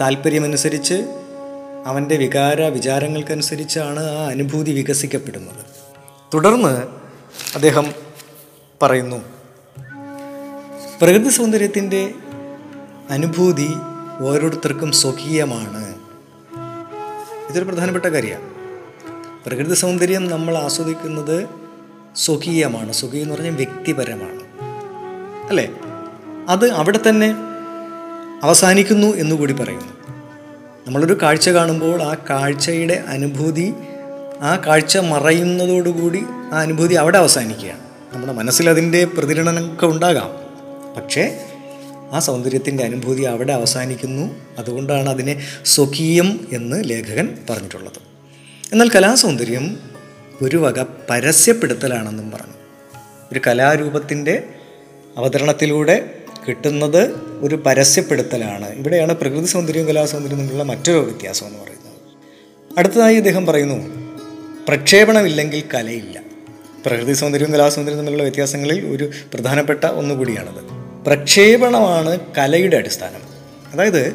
താല്പര്യമനുസരിച്ച് 0.00 0.94
അവന്റെ 1.86 2.16
വികാര 2.16 2.62
വിചാരങ്ങൾക്കനുസരിച്ചാണ് 2.62 4.00
ആ 4.00 4.26
അനുഭൂതി 4.26 4.72
വികസിക്കപ്പെടുന്നത്. 4.72 5.64
തുടർന്ന് 6.34 6.82
അദ്ദേഹം 7.54 7.92
പറയുന്നു 8.82 9.16
പ്രകൃതി 11.00 11.28
സൗന്ദര്യത്തിന്റെ 11.28 12.14
അനുഭൂതി 13.10 13.68
ഓരോരുത്തർക്കും 14.20 14.92
സ്വകീയമാണ്. 14.92 15.97
ഇതൊരു 17.50 17.64
പ്രധാനപ്പെട്ട 17.64 18.04
കാര്യമാണ്. 18.04 18.50
പ്രകൃതി 19.46 19.74
സൗന്ദര്യം 19.74 20.30
നമ്മൾ 20.30 20.56
ആസ്വദിക്കുന്നത് 20.56 21.48
സ്വകീയമാണ്. 22.16 22.92
സ്വകീയം 22.92 23.22
എന്ന് 23.22 23.34
പറഞ്ഞാൽ 23.34 23.54
വ്യക്തിപരമാണ്. 23.54 24.40
അല്ലേ? 25.48 25.68
അത് 26.48 26.70
അവിടെ 26.70 27.00
തന്നെ 27.08 27.34
അവസാനിക്കുന്നു 28.42 29.06
എന്നുകൂടി 29.06 29.52
പറയുന്നു. 29.52 29.98
നമ്മളൊരു 30.86 31.18
കാഴ്ച 31.22 31.48
കാണുമ്പോൾ 31.48 32.02
ആ 32.02 32.16
കാഴ്ചയുടെ 32.30 33.04
അനുഭൂതി 33.08 33.74
ആ 34.40 34.56
കാഴ്ച 34.66 34.98
മറയുന്നതോടുകൂടി 34.98 36.22
ആ 36.52 36.58
അനുഭൂതി 36.58 36.94
അവിടെ 36.94 37.18
അവസാനിക്കുകയാണ്. 37.18 37.80
നമ്മുടെ 38.12 38.32
മനസ്സിൽ 38.32 38.70
അതിന്റെ 38.70 39.04
പ്രതിഫലനമൊക്കെ 39.04 39.86
ഉണ്ടാകാം. 39.86 40.30
പക്ഷേ 40.96 41.47
ആ 42.12 42.18
സൗന്ദര്യത്തിന്റെ 42.18 42.84
അനുഭൂതി 42.84 43.22
അവിടെ 43.22 43.52
അവസാനിക്കുന്നു. 43.52 44.34
അതുകൊണ്ടാണ് 44.58 45.08
അതിനെ 45.08 45.42
സ്വകീയം 45.64 46.48
എന്ന് 46.52 46.82
ലേഖകൻ 46.84 47.38
പറഞ്ഞിട്ടുള്ളത്. 47.50 47.92
എന്നാൽ 48.72 48.88
കലാസൗന്ദര്യം 48.88 49.78
ഒരു 50.42 50.56
വക 50.56 50.82
പരസ്യപ്പെടുത്തലാണെന്നും 51.10 52.30
പറഞ്ഞു. 52.30 52.54
ഒരു 53.32 53.40
കലാരൂപത്തിന്റെ 53.46 54.42
അവതരണത്തിലൂടെ 55.16 56.14
കിട്ടുന്നത് 56.48 57.14
ഒരു 57.40 57.54
പരസ്യപ്പെടുത്തലാണ്. 57.54 58.68
ഇവിടെയാണ് 58.68 59.12
പ്രകൃതി 59.12 59.46
സൗന്ദര്യവും 59.46 59.88
കലാസൗന്ദര്യവും 59.88 60.40
തമ്മിലുള്ള 60.40 60.62
മറ്റൊരു 60.62 60.98
വ്യത്യാസം 60.98 61.46
എന്ന് 61.46 61.58
പറയുന്നത്. 61.58 62.18
അടുത്തതായി 62.78 63.16
അദ്ദേഹം 63.16 63.46
പറയുന്നു 63.46 64.08
പ്രക്ഷേപണമില്ലെങ്കിൽ 64.68 65.62
കലയില്ല. 65.74 66.20
പ്രകൃതി 66.86 67.12
സൗന്ദര്യവും 67.12 67.52
കലാസൗന്ദര്യവും 67.52 67.98
തമ്മിലുള്ള 67.98 68.22
വ്യത്യാസങ്ങളിൽ 68.22 68.86
ഒരു 68.86 69.10
പ്രധാനപ്പെട്ട 69.34 69.84
ഒന്നുകൂടിയാണത്. 69.84 70.87
പ്രക്ഷേപണമാണ് 71.08 72.18
കലയുടെ 72.38 72.76
അടിസ്ഥാനം. 72.76 73.20
അതായത് 73.72 74.14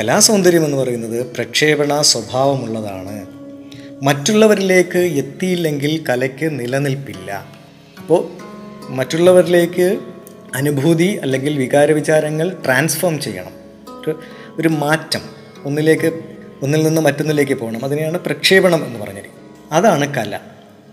കലാസൗന്ദര്യം 0.00 0.64
എന്ന് 0.64 0.76
പറയുന്നത് 0.76 1.26
പ്രക്ഷേപണ 1.26 2.00
സ്വഭാവമുള്ളതാണ്. 2.00 3.26
മറ്റുള്ളവരിലേക്ക് 4.02 4.98
എത്തിയില്ലെങ്കിൽ 4.98 6.04
കലയ്ക്ക് 6.08 6.60
നിലനിൽപ്പില്ല. 6.60 7.46
അപ്പോൾ 7.98 8.28
മറ്റുള്ളവരിലേക്ക് 8.88 9.98
അനുഭൂതി 10.54 11.18
അല്ലെങ്കിൽ 11.22 11.58
വികാര 11.58 11.92
വിചാരങ്ങൾ 11.92 12.56
ട്രാൻസ്ഫോം 12.64 13.20
ചെയ്യണം. 13.20 13.52
ഒരു 14.06 14.20
ഒരു 14.58 14.68
മാറ്റം. 14.68 15.20
ഒന്നിലേക്ക് 15.64 16.06
ഒന്നിൽ 16.62 16.82
നിന്ന് 16.82 17.00
മറ്റൊന്നിലേക്ക് 17.00 17.54
പോകണം. 17.54 17.84
അതിനെയാണ് 17.84 18.18
പ്രക്ഷേപണം 18.18 18.86
എന്ന് 18.86 18.98
പറഞ്ഞത് 18.98 19.24
അതാണ് 19.72 20.14
കല. 20.14 20.40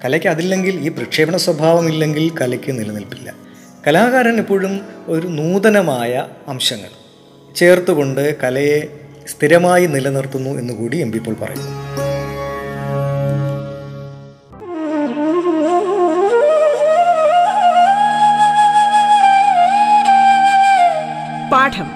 കലയ്ക്ക് 0.05 0.27
അതില്ലെങ്കിൽ 0.27 0.75
ഈ 0.75 0.87
പ്രക്ഷേപണ 0.87 1.37
സ്വഭാവം 1.37 1.87
ഇല്ലെങ്കിൽ 1.87 2.31
കലയ്ക്ക് 2.39 2.79
നിലനിൽപ്പില്ല. 2.79 3.44
കലാകാരൻ 3.87 4.37
എപ്പോഴും 4.37 4.81
ഒരു 5.07 5.27
നൂതനമായ 5.27 6.25
അംശങ്ങൾ 6.47 6.89
ചേർത്തുകൊണ്ട് 7.55 8.41
കലയെ 8.43 8.87
സ്ഥിരമായി 9.27 9.85
നിലനിർത്തുന്നു 9.85 10.49
എന്നുകൂടി 10.49 10.97
എം 10.97 11.11
പി 11.11 11.19
പറയുന്നു. 11.19 11.67
പാഠം 21.51 21.91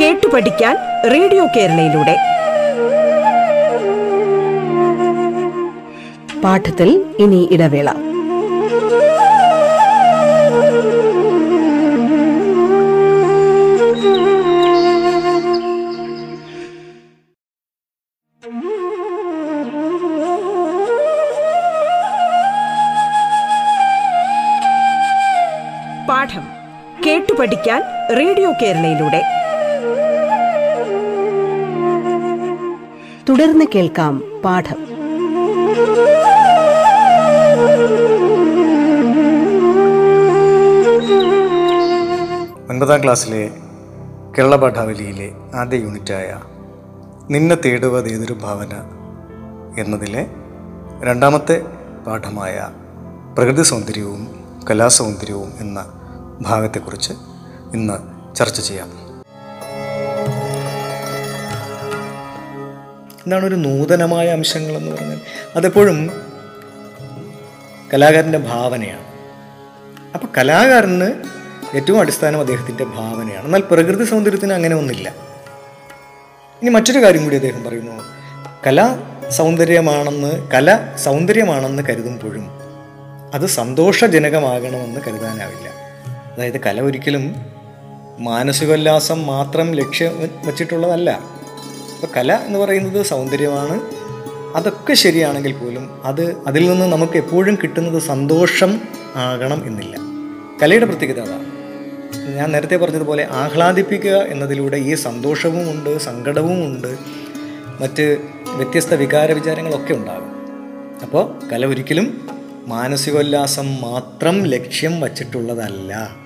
കേട്ടു 0.00 0.26
പഠിക്കാൻ 0.26 0.76
റേഡിയോ 1.12 1.46
കേരളയിലൂടെ. 1.56 2.16
പാഠത്തിൽ 6.40 7.04
ഇനി 7.18 7.48
ഇടവേള. 7.52 8.05
പഠിക്കാൻ 27.66 27.82
റേഡിയോ 28.16 28.48
കേരളയിലൂടെ. 28.62 29.20
തുടർന്ന് 33.28 33.64
കേൾക്കാം 33.74 34.14
പാഠം. 34.44 34.80
ഒൻപതാം 42.70 43.02
ക്ലാസ്സിലെ 43.02 43.42
കേരള 44.38 44.56
പാഠാവലിയിലെ 44.56 45.28
ആദ്യ 45.54 45.76
യൂണിറ്റായ 45.76 46.28
നിന്നെ 47.30 47.56
തേടുവത് 47.56 48.08
ഏതൊരു 48.08 48.36
ഭാവന 48.42 48.74
എന്നതിലെ 49.80 50.24
രണ്ടാമത്തെ 51.02 51.58
പാഠമായ 52.06 52.56
പ്രകൃതി 53.38 53.62
സൗന്ദര്യവും 53.62 54.22
കലാസൗന്ദര്യവും 54.70 55.50
എന്ന 55.60 55.78
ഭാഗത്തെക്കുറിച്ച് 56.42 57.35
ഇന്ന് 57.74 57.94
ചർച്ച 58.36 58.60
ചെയ്യാം. 58.60 58.88
എന്താണ് 63.24 63.44
ഒരു 63.44 63.54
നൂതനമായ 63.54 64.28
അംശങ്ങളെന്ന് 64.28 64.92
പറഞ്ഞാൽ 64.92 65.20
അതെപ്പോഴും 65.56 66.10
കലാകാരന്റെ 67.94 68.38
ഭാവനയാണ്. 68.38 69.04
അപ്പോൾ 70.14 70.26
കലാകാരന് 70.38 71.12
ഏറ്റവും 71.76 72.00
അടിസ്ഥാനം 72.00 72.40
അദ്ദേഹത്തിന്റെ 72.40 72.84
ഭാവനയാണ്. 72.84 73.44
എന്നാൽ 73.44 73.60
പ്രകൃതി 73.60 74.04
സൗന്ദര്യത്തിന് 74.04 74.52
അങ്ങനെ 74.52 74.76
ഒന്നില്ല 74.76 75.08
ഇനി 76.62 76.68
മറ്റൊരു 76.68 76.98
കാര്യം 76.98 77.24
കൂടി 77.24 77.34
അദ്ദേഹം 77.34 77.64
പറയുന്നു. 77.64 78.02
കല 78.66 78.96
സൗന്ദര്യമാണെന്ന് 79.30 80.50
കല 80.50 80.94
സൗന്ദര്യമാണെന്ന് 81.04 81.82
കരുതുമ്പോഴും 81.82 82.46
അത് 83.34 83.46
സന്തോഷജനകമാകണമെന്ന് 83.46 85.00
കരുതാനാവില്ല. 85.00 85.68
അതായത് 86.34 86.60
കല 86.60 86.80
ഒരിക്കലും 86.80 87.55
മാനസികോല്ലാസം 88.18 89.26
മാത്രം 89.26 89.72
ലക്ഷ്യം 89.72 90.30
വച്ചിട്ടുള്ളതല്ല. 90.46 91.10
ഇപ്പോൾ 91.94 92.06
കല 92.16 92.32
എന്ന് 92.32 92.58
പറയുന്നത് 92.58 93.06
സൗന്ദര്യമാണ്. 93.06 93.80
അതൊക്കെ 94.56 94.94
ശരിയാണെങ്കിൽ 94.94 95.52
പോലും 95.52 96.00
അത് 96.04 96.36
അതിൽ 96.46 96.70
നിന്ന് 96.70 96.86
നമുക്ക് 96.86 97.16
എപ്പോഴും 97.16 97.58
കിട്ടുന്നത് 97.62 98.02
സന്തോഷം 98.02 98.80
ആകണം 99.16 99.66
എന്നില്ല. 99.66 99.96
കലയുടെ 100.62 100.84
പ്രത്യേകത 100.84 101.20
അതാണ് 101.20 101.56
ഞാൻ 102.36 102.52
നേരത്തെ 102.52 102.76
പറഞ്ഞതുപോലെ 102.76 103.28
ആഹ്ലാദിപ്പിക്കുക 103.30 104.10
എന്നതിലൂടെ 104.10 104.76
ഈ 104.76 104.94
സന്തോഷവും 104.94 105.70
ഉണ്ട് 105.70 105.98
സങ്കടവും 105.98 106.64
ഉണ്ട്. 106.64 106.96
മറ്റ് 107.80 108.16
വ്യത്യസ്ത 108.48 108.94
വികാര 108.94 109.32
വിചാരങ്ങളൊക്കെ 109.32 109.94
ഉണ്ടാകും. 109.94 110.36
അപ്പോൾ 111.02 111.48
കല 111.52 111.66
ഒരിക്കലും 111.66 112.28
മാനസികോല്ലാസം 112.66 113.80
മാത്രം 113.80 114.46
ലക്ഷ്യം 114.46 115.00
വച്ചിട്ടുള്ളതല്ല. 115.00 116.16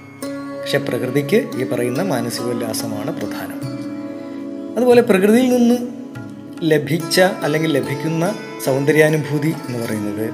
പക്ഷെ 0.61 0.79
പ്രകൃതിക്ക് 0.79 1.49
ഈ 1.59 1.65
പറയുന്ന 1.65 2.03
മാനസികോല്ലാസമാണ് 2.03 3.17
പ്രധാനം. 3.17 3.61
അതുപോലെ 4.77 5.03
പ്രകൃതിയിൽ 5.03 5.57
നിന്ന് 5.57 5.79
ലഭിച്ച 6.63 7.21
അല്ലെങ്കിൽ 7.21 7.73
ലഭിക്കുന്ന 7.73 8.35
സൗന്ദര്യാനുഭൂതി 8.65 9.55
എന്ന് 9.69 9.87
പറയുന്നത് 9.87 10.31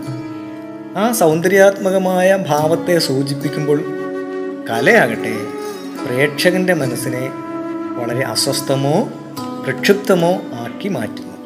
ആ 0.99 1.12
സൗന്ദര്യാത്മകമായ 1.12 2.45
ഭാവത്തെ 2.49 2.99
സൂചിപ്പിക്കുമ്പോൾ 2.99 3.80
കലയാകട്ടെ 4.71 5.35
പ്രേക്ഷകന്റെ 6.04 6.75
മനസ്സിനെ 6.75 7.30
വളരെ 7.99 8.21
അസ്വസ്ഥമോ 8.21 9.09
പ്രക്ഷുബ്ധമോ 9.64 10.33
ആക്കി 10.54 10.88
മാറ്റുന്നു. 10.88 11.37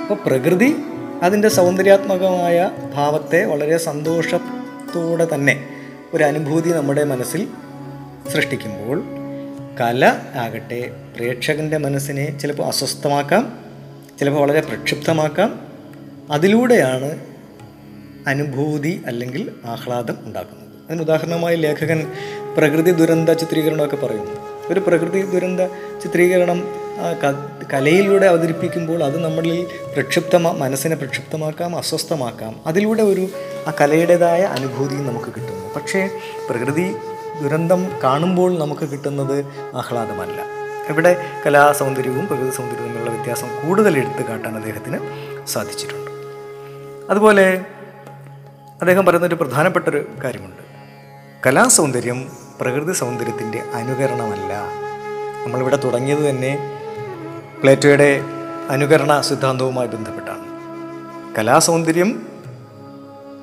അപ്പോൾ 0.00 0.14
പ്രകൃതി 0.26 0.76
അതിന്റെ 1.22 1.48
സൗന്ദര്യാത്മകമായ 1.48 2.70
ഭാവത്തെ 2.94 3.44
വളരെ 3.44 3.76
സന്തോഷത്തോടെ 3.76 5.28
തന്നെ 5.34 5.68
ഒരു 6.14 6.24
അനുഭൂതി 6.24 6.70
നമ്മുടെ 6.70 7.04
മനസ്സിൽ 7.04 7.46
സൃഷ്ടിക്കുമ്പോൾ 8.32 8.98
കല 9.80 10.04
ആകട്ടെ 10.34 10.80
പ്രേക്ഷകന്റെ 11.16 11.76
മനസ്സിനെ 11.76 12.38
ചിലപ്പോൾ 12.38 12.66
അസ്വസ്ഥമാക്കാം 12.66 13.58
ചിലപ്പോൾ 14.20 14.40
വളരെ 14.40 14.60
പ്രക്ഷുബ്ധമാക്കാം. 14.60 15.50
അതിലൂടെയാണ് 16.30 17.10
അനുഭൂതി 18.28 19.02
അല്ലെങ്കിൽ 19.06 19.50
ആഹ്ലാദം 19.64 20.16
ഉണ്ടാക്കുന്നത് 20.24 20.68
അതിന് 20.88 21.02
ഉദാഹരണമായി 21.02 21.56
ലേഖകൻ 21.56 22.00
പ്രകൃതി 22.56 22.90
ദുരന്ത 22.90 23.30
ചിത്രീകരണമൊക്കെ 23.30 23.96
പറയുന്നു. 23.96 24.34
ഒരു 24.68 24.80
പ്രകൃതി 24.80 25.22
ദുരന്ത 25.22 25.60
ചിത്രീകരണം 26.02 26.58
കലയിലൂടെ 27.72 28.26
അവതരിപ്പിക്കുമ്പോൾ 28.26 29.04
അത് 29.04 29.24
നമ്മളിൽ 29.24 29.66
പ്രക്ഷുബ്ധമാ 29.94 30.50
മനസ്സിനെ 30.52 30.96
പ്രക്ഷുബ്ധമാക്കാം 30.96 31.76
അസ്വസ്ഥമാക്കാം. 31.76 32.60
അതിലൂടെ 32.66 33.02
ഒരു 33.02 33.28
ആ 33.68 33.72
കലയുടേതായ 33.80 34.42
അനുഭൂതി 34.56 34.94
നമുക്ക് 34.94 35.26
കിട്ടുന്നു. 35.26 35.74
പക്ഷേ 35.76 36.10
പ്രകൃതി 36.50 36.86
ദുരന്തം 37.42 37.90
കാണുമ്പോൾ 38.04 38.58
നമുക്ക് 38.58 38.88
കിട്ടുന്നത് 38.88 39.44
ആഹ്ലാദമല്ല. 39.74 40.42
ഇവിടെ 40.88 41.26
കലാസൗന്ദര്യവും 41.46 42.26
പ്രകൃതി 42.26 42.50
സൗന്ദര്യവും 42.50 42.88
തമ്മിലുള്ള 42.88 43.10
വ്യത്യാസം 43.10 43.68
കൂടുതൽ 43.68 43.98
എടുത്തു 43.98 44.28
കാട്ടാൻ 44.28 44.56
അദ്ദേഹത്തിന് 44.56 44.98
സാധിച്ചിട്ടുണ്ട്. 45.46 46.10
അതുപോലെ 47.10 47.64
അദ്ദേഹം 48.80 49.06
പറയുന്നൊരു 49.06 49.34
പ്രധാനപ്പെട്ടൊരു 49.34 50.06
കാര്യമുണ്ട്. 50.24 50.62
കലാസൗന്ദര്യം 51.46 52.30
പ്രകൃതി 52.60 52.92
സൗന്ദര്യത്തിന്റെ 52.92 53.62
അനുകരണമല്ല. 53.74 54.52
നമ്മളിവിടെ 55.44 55.76
തുടങ്ങിയത് 55.76 56.30
തന്നെ 56.30 56.80
പ്ലേറ്റോയുടെ 57.60 58.20
അനുകരണ 58.70 59.20
സിദ്ധാന്തവുമായി 59.20 59.88
ബന്ധപ്പെട്ടാണ്. 59.88 60.48
കലാസൗന്ദര്യം 61.38 62.26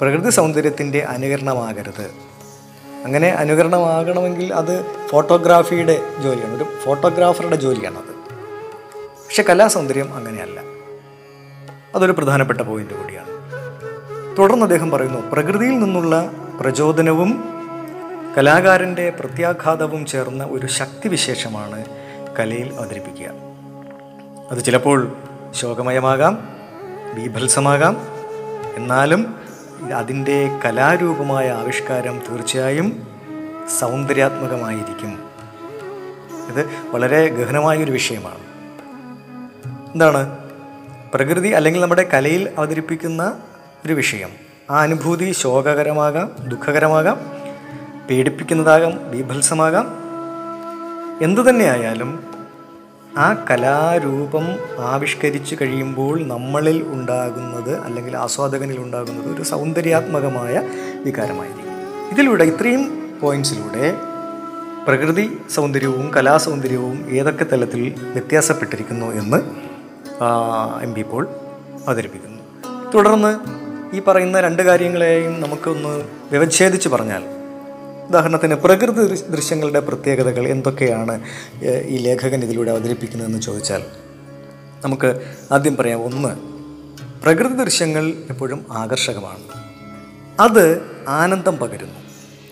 പ്രകൃതി 0.01 0.29
സൗന്ദര്യത്തിന്റെ 0.29 0.99
അനുകരണമാകരുത്. 0.99 2.34
അങ്ങനെ 3.05 3.29
അനുകരണമാകണമെങ്കിൽ 3.29 4.53
അത് 4.53 4.85
ഫോട്ടോഗ്രാഫിയുടെ 5.09 6.01
ജോലിയാണ് 6.23 6.55
ഒരു 6.55 6.63
ഫോട്ടോഗ്രാഫറുടെ 6.63 7.55
ജോലിയാണത് 7.55 8.15
പക്ഷെ 9.25 9.43
കലാസൗന്ദര്യം 9.43 10.15
അങ്ങനെയല്ല. 10.15 10.59
അതൊരു 11.95 12.11
പ്രധാനപ്പെട്ട 12.11 12.61
പോയിന്റ് 12.61 12.93
കൂടിയാണ്. 12.93 13.27
തുടർന്ന് 14.37 14.63
അദ്ദേഹം 14.63 14.91
പറയുന്നു 14.91 15.31
പ്രകൃതിയിൽ 15.31 15.79
നിന്നുള്ള 15.79 16.31
പ്രചോദനവും 16.59 17.43
കലാകാരന്റെ 18.37 19.09
പ്രത്യാഘാതവും 19.09 20.05
ചേർന്ന 20.05 20.43
ഒരു 20.43 20.67
ശക്തിവിശേഷമാണ് 20.67 21.85
കലയിൽ 22.39 22.73
അവതരിപ്പിക്കുക. 22.73 23.27
അത് 24.51 24.63
ചിലപ്പോൾ 24.63 25.13
ശോകമയമാകാം 25.51 26.49
ബീഭത്സമാകാം 27.15 28.07
എന്നാലും 28.75 29.44
അതിന്റെ 29.93 30.59
കലാരൂപമായ 30.65 31.49
ആവിഷ്കാരം 31.49 32.21
തീർച്ചയായും 32.31 33.07
സൗന്ദര്യാത്മകമായിരിക്കും. 33.79 35.29
ഇത് 36.49 36.69
വളരെ 36.91 37.27
ഗഹനമായൊരു 37.27 37.91
വിഷയമാണ്. 37.91 38.45
എന്താണ്? 39.93 40.37
പ്രകൃതി 41.13 41.47
അല്ലെങ്കിൽ 41.47 41.81
നമ്മുടെ 41.81 42.09
കലയിൽ 42.13 42.49
അവതരിപ്പിക്കുന്ന 42.57 43.37
ഒരു 43.85 43.93
വിഷയം. 43.93 44.29
ആ 44.71 44.81
അനുഭൂതി 44.81 45.31
ശോകകരമാകാം 45.31 46.31
ദുഃഖകരമാകാം 46.47 47.19
പേടിപ്പിക്കുന്നതാകാം 48.09 49.11
ബീഭത്സമാകാം. 49.11 50.05
എന്തു 51.21 51.49
തന്നെയായാലും 51.49 52.34
ആ 53.17 53.45
കലാരൂപം 53.51 54.45
ആവിഷ്കരിച്ചു 54.79 55.57
കഴിയുമ്പോൾ 55.61 56.23
നമ്മളിൽ 56.27 56.83
ഉണ്ടാകുന്നത് 56.87 57.79
അല്ലെങ്കിൽ 57.79 58.17
ആസ്വാദകനിൽ 58.17 58.79
ഉണ്ടാകുന്നത് 58.79 59.35
ഒരു 59.35 59.43
സൗന്ദര്യാത്മകമായ 59.43 60.61
വികാരമായിരിക്കും. 61.05 61.71
ഇതിലൂടെ 62.11 62.43
ഇത്രയും 62.43 63.13
പോയിന്റ്സിലൂടെ 63.21 63.95
പ്രകൃതി 64.87 65.37
സൗന്ദര്യവും 65.49 66.13
കലാസൗന്ദര്യവും 66.13 67.09
ഏതൊക്കെ 67.09 67.43
തലത്തിൽ 67.43 67.95
വ്യത്യാസപ്പെട്ടിരിക്കുന്നു 67.99 69.05
എന്ന് 69.05 69.37
എം 70.83 70.93
പി 70.93 71.01
പോൾ 71.01 71.27
അവതരിപ്പിക്കുന്നു. 71.87 72.41
തുടർന്ന് 72.95 73.31
ഈ 73.95 74.01
പറയുന്ന 74.07 74.41
രണ്ട് 74.41 74.61
കാര്യങ്ങളെയും 74.61 75.41
നമുക്കൊന്ന് 75.41 76.03
വ്യവച്ഛേദിച്ച് 76.31 76.89
പറഞ്ഞാൽ 76.89 77.34
ഉദാഹരണത്തിന് 78.09 78.55
പ്രകൃതി 78.55 79.21
ദൃശ്യങ്ങളുടെ 79.21 79.79
പ്രത്യേകതകൾ 79.79 80.47
എന്തൊക്കെയാണ് 80.47 81.23
ഈ 81.87 81.97
ലേഖകൻ 81.97 82.43
ഇതിലൂടെ 82.43 82.71
അവതരിപ്പിക്കുന്നതെന്ന് 82.71 83.41
ചോദിച്ചാൽ 83.41 83.83
നമുക്ക് 84.85 85.35
ആദ്യം 85.51 85.75
പറയാം 85.75 86.03
ഒന്ന് 86.03 86.29
പ്രകൃതി 87.23 87.53
ദൃശ്യങ്ങൾ 87.53 88.13
എപ്പോഴും 88.29 88.65
ആകർഷകമാണ്. 88.71 89.65
അത് 90.39 90.81
ആനന്ദം 91.07 91.57
പകരുന്നു. 91.57 91.99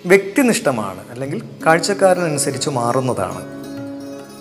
വ്യക്തിനിഷ്ഠമാണ് 0.05 1.09
അല്ലെങ്കിൽ 1.09 1.41
കാഴ്ചക്കാരനനുസരിച്ച് 1.65 2.69
മാറുന്നതാണ്. 2.69 3.45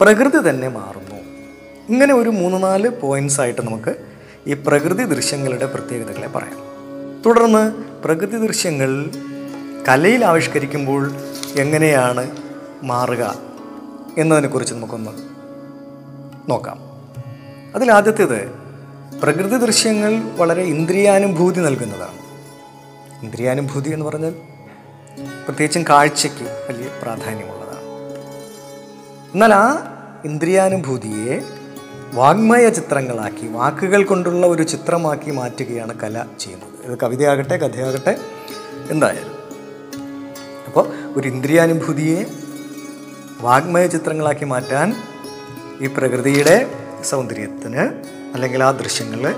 പ്രകൃതി 0.01 0.51
തന്നെ 0.51 0.69
മാറുന്നു. 0.69 1.21
ഇങ്ങനെ 1.89 2.15
ഒരു 2.15 2.31
മൂന്ന് 2.31 2.63
നാല് 2.63 2.89
പോയിന്റ്സ് 2.89 3.41
ആയിട്ട് 3.41 3.63
നമുക്ക് 3.63 3.95
ഈ 4.47 4.53
പ്രകൃതി 4.53 5.05
ദൃശ്യങ്ങളുടെ 5.05 5.67
പ്രത്യേകതകളെ 5.67 6.27
പറയാം. 6.27 6.59
തുടർന്ന് 7.27 7.73
പ്രകൃതി 8.03 8.37
ദൃശ്യങ്ങൾ 8.37 9.11
കലയിൽ 9.89 10.25
ആവിഷ്കരിക്കുമ്പോൾ 10.25 11.11
എങ്ങനെയാണ് 11.57 12.37
മാറുക 12.83 13.35
എന്നതിനെക്കുറിച്ച് 14.19 14.75
നമുക്കൊന്ന് 14.75 15.11
നോക്കാം. 16.51 16.79
അതിലാദ്യത്തേത് 17.75 18.53
പ്രകൃതി 19.23 19.57
ദൃശ്യങ്ങൾ 19.57 20.23
വളരെ 20.37 20.63
ഇന്ദ്രിയാനുഭൂതി 20.63 21.61
നൽകുന്നതാണ്. 21.61 22.19
ഇന്ദ്രിയാനുഭൂതി 23.23 23.91
എന്ന് 23.91 24.07
പറഞ്ഞാൽ 24.07 24.31
പ്രത്യേകിച്ചും 25.45 25.83
കാഴ്ചയ്ക്ക് 25.83 26.67
വലിയ 26.69 26.89
പ്രാധാന്യമുള്ളതാണ്. 27.03 27.85
എന്നാൽ 29.33 29.55
ആ 29.55 29.79
ഇന്ദ്രിയാനുഭൂതിയെ 30.25 31.43
വാങ്മയ 32.15 32.69
ചിത്രങ്ങളാക്കി 32.69 33.47
വാക്കുകൾ 33.47 34.05
കൊണ്ടുള്ള 34.05 34.47
ഒരു 34.47 34.63
ചിത്രമാക്കി 34.63 35.31
മാറ്റുകയാണ് 35.31 36.01
കല 36.01 36.25
ചെയ്യുന്നത്. 36.39 36.91
ഇത് 36.91 36.99
കവിതയാകട്ടെ 37.03 37.57
കഥയാകട്ടെ 37.57 38.19
എന്തായാലും. 38.91 39.32
അപ്പോൾ 40.73 40.89
ഒരു 41.17 41.29
ഇന്ദ്രിയാനുഭൂതിയെ 41.29 42.27
വാഗ്മയ 43.41 43.87
ചിത്രങ്ങളാക്കി 43.87 44.45
മാറ്റാൻ 44.45 44.95
ഈ 45.81 45.87
പ്രകൃതിയുടെ 45.87 46.71
സൗന്ദര്യത്തിന് 47.05 48.05
അല്ലെങ്കിൽ 48.35 48.63
ആ 48.63 48.71
ദൃശ്യങ്ങൾ 48.71 49.35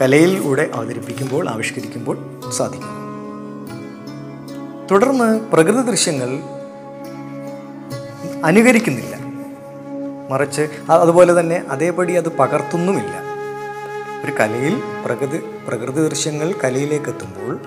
കലയിലൂടെ 0.00 0.70
അവതരിപ്പിക്കുമ്പോൾ 0.74 1.48
ആവിഷ്കരിക്കുമ്പോൾ 1.48 2.18
സാധിക്കും. 2.50 2.94
തുടർന്ന് 4.90 5.40
പ്രകൃതി 5.40 5.90
ദൃശ്യങ്ങൾ 5.90 6.30
അനുകരിക്കുന്നില്ല. 8.44 9.18
മറിച്ച് 10.30 10.68
അതുപോലെ 10.90 11.40
തന്നെ 11.40 11.64
അതേപടി 11.68 12.12
അത് 12.12 12.36
പകർത്തുന്നുമില്ല. 12.36 13.14
ഒരു 14.24 14.32
കലയിൽ 14.40 14.82
പ്രകൃതി 15.04 15.40
പ്രകൃതി 15.68 16.08
ദൃശ്യങ്ങൾ 16.08 16.54
കലയിലേക്ക് 16.64 17.08
എത്തുമ്പോൾ 17.08 17.58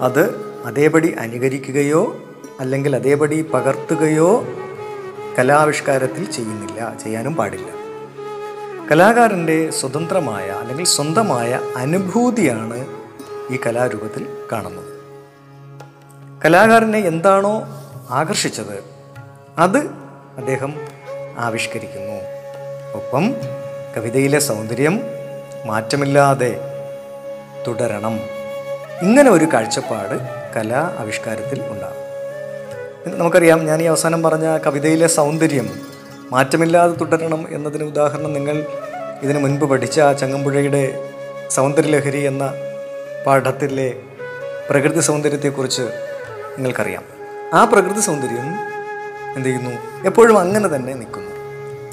അത് 0.00 0.52
അതേപടി 0.64 1.12
അനുകരിക്കുകയോ 1.12 2.16
അല്ലെങ്കിൽ 2.60 2.96
അതേപടി 2.96 3.42
പകർത്തുകയോ 3.42 4.44
കലാവിഷ്കാരത്തിൽ 5.38 6.30
ചെയ്യുന്നില്ല 6.30 6.98
ചെയ്യാനും 7.04 7.36
പാടില്ല. 7.36 7.82
കലാകാരന്റെ 8.90 9.70
സ്വതന്ത്രമായ 9.70 10.50
അല്ലെങ്കിൽ 10.50 10.84
സ്വന്തമായ 10.84 11.60
അനുഭൂതിയാണ് 11.76 12.86
ഈ 13.50 13.58
കലാരൂപത്തിൽ 13.66 14.26
കാണുന്നത്. 14.52 14.92
കലാകാരനെ 16.44 16.98
എന്താണോ 16.98 17.62
ആകർഷിച്ചത് 18.10 18.84
അത് 19.58 19.78
അദ്ദേഹം 20.36 20.74
ആവിഷ്കരിക്കുന്നു. 21.38 22.20
ഒപ്പം 22.94 23.34
കവിതയിലെ 23.96 24.38
സൗന്ദര്യം 24.38 25.00
മാറ്റമില്ലാതെ 25.66 26.60
തുടരണം. 27.66 28.20
ഇങ്ങനെ 29.02 29.30
ഒരു 29.30 29.44
കാഴ്ചപ്പാട് 29.44 30.14
കലാ 30.56 30.96
ആവിഷ്കാരത്തിൽ 30.98 31.62
ഉണ്ടാകും. 31.70 32.01
നമുക്കറിയാം 33.06 33.66
ഞാൻ 33.66 33.82
ഈ 33.82 33.84
അവസാനം 33.84 34.22
പറഞ്ഞ 34.22 34.58
കവിതയിലെ 34.58 35.06
സൗന്ദര്യം 35.06 35.70
മാറ്റമില്ലാതെ 36.32 36.92
തുടരണം 36.92 37.46
എന്നതിന് 37.50 37.84
ഉദാഹരണം 37.84 38.32
നിങ്ങൾ 38.32 38.64
ഇതിനു 39.22 39.38
മുൻപ് 39.38 39.64
പഠിച്ച 39.64 40.00
ആ 40.00 40.12
ചങ്ങമ്പുഴയുടെ 40.12 41.10
സൗന്ദര്യലഹരി 41.50 42.20
എന്ന 42.20 42.54
പാഠത്തിലെ 43.26 43.94
പ്രകൃതി 44.70 45.00
സൗന്ദര്യത്തെക്കുറിച്ച് 45.00 45.82
നിങ്ങൾക്കറിയാം. 46.56 47.02
ആ 47.54 47.64
പ്രകൃതി 47.64 48.00
സൗന്ദര്യം 48.00 48.46
എന്ത് 49.36 49.48
ചെയ്യുന്നു? 49.48 50.06
എപ്പോഴും 50.06 50.38
അങ്ങനെ 50.38 50.68
തന്നെ 50.68 50.94
നിൽക്കുന്നു. 50.94 51.30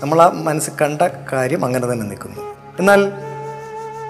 നമ്മൾ 0.02 0.22
ആ 0.22 0.28
മനസ്സിൽ 0.28 0.72
കണ്ട 0.82 1.02
കാര്യം 1.34 1.65
അങ്ങനെ 1.65 1.91
തന്നെ 1.91 2.06
നിൽക്കുന്നു. 2.06 2.56
എന്നാൽ 2.80 3.12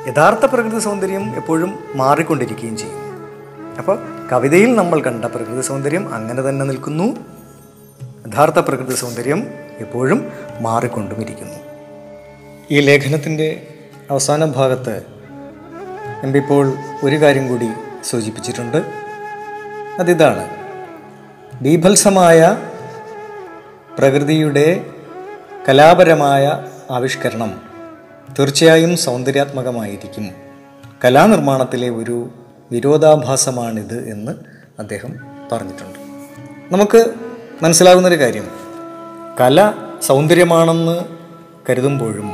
യഥാർത്ഥ 0.07 0.45
പ്രകൃതി 0.45 0.79
സൗന്ദര്യം 0.79 1.35
എപ്പോഴും 1.35 1.79
മാറിക്കൊണ്ടിരിക്കുകയും 1.95 2.77
ചെയ്യുന്നു. 2.77 3.08
അപ്പോൾ 3.79 4.27
കവിതയിൽ 4.31 4.75
നമ്മൾ 4.75 5.01
കണ്ട 5.01 5.25
പ്രകൃതി 5.25 5.61
സൗന്ദര്യം 5.61 6.13
അങ്ങനെ 6.13 6.49
തന്നെ 6.49 6.65
നിൽക്കുന്നു. 6.65 7.03
യഥാർത്ഥ 8.27 8.59
പ്രകൃതി 8.59 8.95
സൗന്ദര്യം 8.95 9.47
എപ്പോഴും 9.77 10.31
മാറിക്കൊണ്ടുമിരിക്കുന്നു. 10.59 11.53
ഈ 12.71 12.79
ലേഖനത്തിന്റെ 12.79 13.67
അവസാന 14.11 14.45
ഭാഗത്ത് 14.45 15.03
എം 16.23 16.33
ഒരു 17.03 17.15
കാര്യം 17.15 17.47
കൂടി 17.47 17.69
സൂചിപ്പിച്ചിട്ടുണ്ട്. 18.03 18.77
അതിതാണ് 19.99 20.49
ബീഭത്സമായ 21.61 22.57
പ്രകൃതിയുടെ 23.97 24.85
കലാപരമായ 25.69 26.65
ആവിഷ്കരണം 26.91 27.61
തീർച്ചയായും 28.39 28.97
സൗന്ദര്യാത്മകമായിരിക്കും. 28.97 30.29
കലാനിർമ്മാണത്തിലെ 31.05 31.89
ഒരു 31.89 32.29
വിരോധാഭാസമാണിത് 32.71 34.11
എന്ന് 34.11 34.31
അദ്ദേഹം 34.79 35.15
പറഞ്ഞിട്ടുണ്ട്. 35.51 35.99
നമുക്ക് 36.73 37.05
മനസ്സിലാകുന്നൊരു 37.61 38.19
കാര്യം. 38.19 38.47
കല 39.41 39.73
സൗന്ദര്യമാണെന്ന് 40.01 40.99
കരുതുമ്പോഴും 41.69 42.31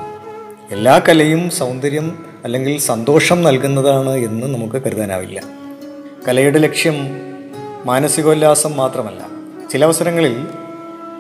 എല്ലാ 0.72 1.00
കലയും 1.00 1.50
സൗന്ദര്യം 1.50 2.26
അല്ലെങ്കിൽ 2.44 2.80
സന്തോഷം 2.80 3.44
നൽകുന്നതാണ് 3.44 4.10
എന്ന് 4.10 4.48
നമുക്ക് 4.48 4.82
കരുതാനാവില്ല. 4.86 5.42
കലയുടെ 6.28 6.60
ലക്ഷ്യം 6.60 6.96
മാനസികോല്ലാസം 7.86 8.78
മാത്രമല്ല. 8.78 9.26
ചില 9.72 9.86
അവസരങ്ങളിൽ 9.86 10.48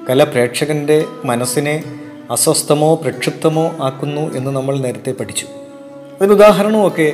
കല 0.09 0.23
പ്രേക്ഷകന്റെ 0.23 1.05
മനസ്സിനെ 1.25 1.83
അസ്വസ്ഥമോ 2.31 2.95
പ്രക്ഷുബ്ധമോ 2.95 3.75
ആക്കുന്നു 3.81 4.35
എന്ന് 4.35 4.51
നമ്മൾ 4.51 4.77
നേരത്തെ 4.77 5.11
പഠിച്ചു. 5.11 5.47
അതിന് 6.21 6.33
ഉദാഹരണമൊക്കെ 6.33 7.13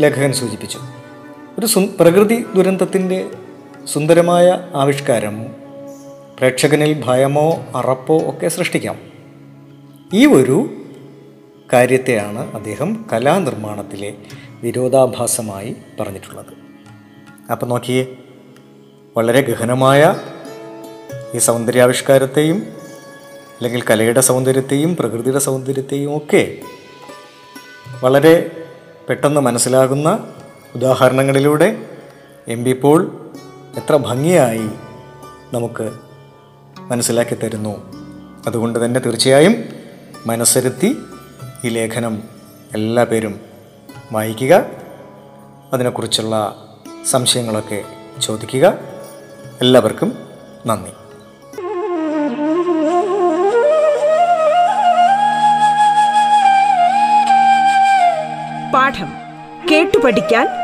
ലേഖകൻ 0.00 0.32
സൂചിപ്പിച്ചു. 0.32 0.78
ഒരു 1.58 1.66
സു 1.66 1.88
പ്രകൃതി 2.00 2.44
ദുരന്തത്തിന്റെ 2.56 3.30
സുന്ദരമായ 3.84 4.58
ആവിഷ്കാരം 4.74 5.46
പ്രേക്ഷകനിൽ 6.38 7.02
ഭയമോ 7.06 7.66
അറപ്പോ 7.74 8.18
ഒക്കെ 8.18 8.48
സൃഷ്ടിക്കാം. 8.48 8.96
ഈ 10.14 10.26
ഒരു 10.26 10.66
കാര്യത്തെയാണ് 11.72 12.54
അദ്ദേഹം 12.54 13.06
കലാനിർമ്മാണത്തിലെ 13.12 14.14
വിരോധാഭാസമായി 14.62 15.76
പറഞ്ഞിട്ടുള്ളത്. 16.00 16.46
അപ്പം 17.50 17.68
നോക്കിയേ 17.68 18.06
വളരെ 19.16 19.40
ഗഹനമായ 19.40 20.16
ഈ 21.34 21.38
സൗന്ദര്യാവിഷ്കാരത്തെയും 21.38 22.56
അല്ലെങ്കിൽ 23.56 23.82
കലയുടെ 23.90 24.20
സൗന്ദര്യത്തെയും 24.20 24.96
പ്രകൃതിയുടെ 24.96 25.38
സൗന്ദര്യത്തെയും 25.38 26.16
ഒക്കെ 26.16 26.58
വളരെ 28.02 28.50
പെട്ടെന്ന് 29.08 29.40
മനസ്സിലാകുന്ന 29.40 30.33
ഉദാഹരണങ്ങളിലൂടെ 30.74 31.86
എം 32.48 32.64
ബി 32.64 32.72
പോൾ 32.72 33.30
എത്ര 33.76 33.96
ഭംഗിയായി 33.96 34.70
നമുക്ക് 35.52 35.92
മനസ്സിലാക്കി 36.78 37.34
തരുന്നു. 37.34 37.92
അതുകൊണ്ട് 38.46 38.84
തന്നെ 38.84 39.00
തീർച്ചയായും 39.00 39.54
മനസ്സിരുത്തി 40.26 40.96
ഈ 41.64 41.68
ലേഖനം 41.68 42.22
എല്ലാ 42.74 43.04
പേരും 43.04 43.40
വായിക്കുക 44.12 44.66
അതിനെക്കുറിച്ചുള്ള 45.72 46.56
സംശയങ്ങളൊക്കെ 47.10 47.84
ചോദിക്കുക. 48.20 48.78
എല്ലാവർക്കും 49.60 50.18
നന്ദി. 50.66 50.90
പാഠം 58.72 59.24
കേട്ടു 59.70 59.98
പഠിക്കാൻ 59.98 60.63